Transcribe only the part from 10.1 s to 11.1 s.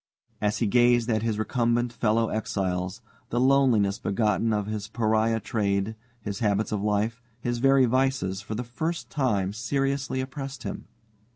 oppressed him.